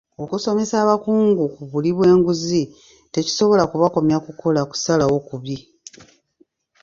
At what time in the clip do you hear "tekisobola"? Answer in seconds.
3.13-3.63